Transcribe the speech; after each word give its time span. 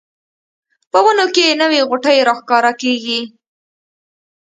په 0.91 0.97
ونو 1.05 1.25
کې 1.35 1.57
نوې 1.61 1.79
غوټۍ 1.89 2.17
راښکاره 2.27 2.71
کیږي 2.81 3.21